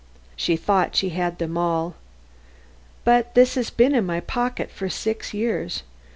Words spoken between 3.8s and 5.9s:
in my pocket for six years.